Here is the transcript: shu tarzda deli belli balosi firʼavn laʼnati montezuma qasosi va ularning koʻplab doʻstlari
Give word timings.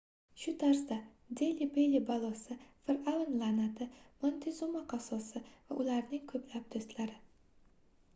shu 0.41 0.51
tarzda 0.61 0.95
deli 1.41 1.65
belli 1.73 1.99
balosi 2.07 2.57
firʼavn 2.87 3.37
laʼnati 3.41 3.87
montezuma 4.23 4.81
qasosi 4.95 5.43
va 5.51 5.77
ularning 5.85 6.25
koʻplab 6.33 6.65
doʻstlari 6.77 7.21